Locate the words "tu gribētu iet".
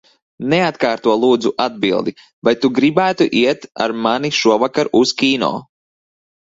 2.65-3.71